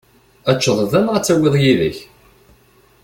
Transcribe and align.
Ad 0.49 0.55
teččeḍ 0.57 0.79
da 0.91 0.99
neɣ 1.01 1.13
ad 1.15 1.23
tawiḍ 1.25 1.55
yid-k? 1.63 1.97